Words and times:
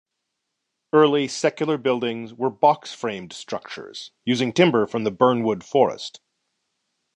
Early 0.93 1.27
secular 1.27 1.77
buildings 1.77 2.33
were 2.33 2.49
box 2.49 2.91
framed 2.91 3.33
structures, 3.33 4.09
using 4.25 4.51
timber 4.51 4.87
from 4.87 5.03
the 5.03 5.11
Bernwood 5.11 5.63
Forest. 5.63 6.21